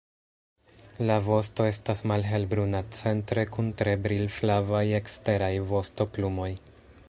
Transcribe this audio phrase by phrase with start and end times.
[1.09, 6.53] La vosto estas malhelbruna centre kun tre brilflavaj eksteraj vostoplumoj.